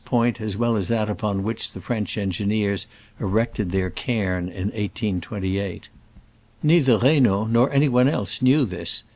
point 0.05 0.41
as 0.41 0.57
well 0.57 0.75
as 0.75 0.87
that 0.87 1.11
upon 1.11 1.43
which 1.43 1.69
the 1.73 1.79
French 1.79 2.17
engineers 2.17 2.87
erected 3.19 3.69
their 3.69 3.91
cairn 3.91 4.47
in 4.49 4.65
1828. 4.69 5.89
Neither 6.63 6.97
Reynaud 6.97 7.47
nor 7.49 7.71
any 7.71 7.87
one 7.87 8.07
else 8.07 8.41
knew 8.41 8.65
this. 8.65 9.03